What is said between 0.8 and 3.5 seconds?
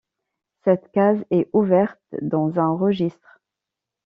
case est ouverte dans un registre.